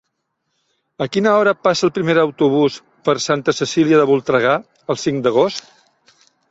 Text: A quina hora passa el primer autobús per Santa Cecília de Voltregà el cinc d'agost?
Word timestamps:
A 1.05 1.07
quina 1.15 1.33
hora 1.41 1.53
passa 1.67 1.85
el 1.89 1.93
primer 1.99 2.17
autobús 2.23 2.79
per 3.11 3.17
Santa 3.29 3.57
Cecília 3.61 4.01
de 4.03 4.11
Voltregà 4.15 4.59
el 4.95 5.03
cinc 5.09 5.27
d'agost? 5.29 5.75